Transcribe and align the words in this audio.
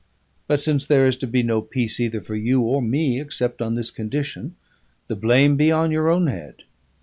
But 0.47 0.59
since 0.59 0.83
there 0.83 1.05
is 1.05 1.15
to 1.17 1.27
be 1.27 1.43
no 1.43 1.61
peace 1.61 1.99
either 1.99 2.21
for 2.21 2.35
you 2.35 2.61
or 2.61 2.81
me 2.81 3.21
except 3.21 3.61
on 3.61 3.75
this 3.75 3.91
condition, 3.91 4.55
the 5.07 5.15
blame 5.15 5.57
be 5.57 5.71
on 5.71 5.91
your 5.91 6.09
own 6.09 6.25
head! 6.25 6.63